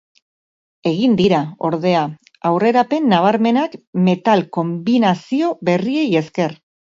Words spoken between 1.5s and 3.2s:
ordea, aurrerapen